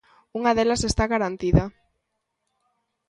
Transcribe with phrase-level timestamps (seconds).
[0.39, 1.63] Unha delas está garantida.